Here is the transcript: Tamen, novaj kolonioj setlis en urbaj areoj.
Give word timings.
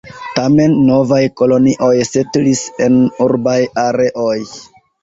Tamen, 0.37 0.73
novaj 0.87 1.19
kolonioj 1.41 1.91
setlis 2.13 2.65
en 2.89 2.99
urbaj 3.29 3.61
areoj. 3.87 4.37